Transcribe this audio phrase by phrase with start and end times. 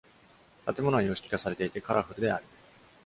[0.65, 2.43] 建物は様式化されていてカラフルである。